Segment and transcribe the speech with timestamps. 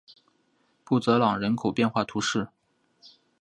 [0.83, 1.01] 布朗
[1.37, 2.47] 泽人口变化图示